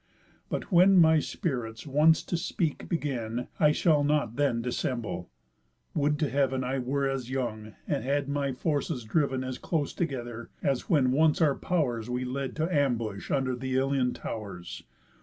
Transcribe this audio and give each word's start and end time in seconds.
But 0.49 0.71
when 0.71 0.97
my 0.99 1.19
spirits 1.19 1.85
once 1.85 2.23
to 2.23 2.35
speak 2.35 2.89
begin, 2.89 3.49
I 3.59 3.71
shall 3.71 4.03
not 4.03 4.35
then 4.35 4.63
dissemble. 4.63 5.29
Would 5.93 6.17
to 6.17 6.29
heav'n, 6.31 6.63
I 6.63 6.79
were 6.79 7.07
as 7.07 7.29
young, 7.29 7.75
and 7.87 8.03
had 8.03 8.27
my 8.27 8.51
forces 8.51 9.03
driv'n 9.05 9.43
As 9.43 9.59
close 9.59 9.93
together, 9.93 10.49
as 10.63 10.89
when 10.89 11.11
once 11.11 11.39
our 11.39 11.53
pow'rs 11.53 12.09
We 12.09 12.25
led 12.25 12.55
to 12.55 12.73
ambush 12.75 13.29
under 13.29 13.55
th' 13.55 13.63
Ilion 13.65 14.13
tow'rs! 14.15 14.81